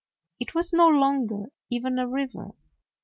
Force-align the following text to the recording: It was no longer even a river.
It 0.39 0.55
was 0.55 0.73
no 0.73 0.87
longer 0.87 1.51
even 1.69 1.99
a 1.99 2.07
river. 2.07 2.55